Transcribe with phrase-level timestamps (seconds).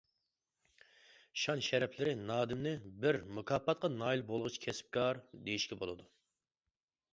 [1.41, 2.73] شان-شەرەپلىرى نادىمنى
[3.05, 6.11] بىر «مۇكاپاتقا نائىل بولغۇچى كەسىپكار» دېيىشكە بولىدۇ.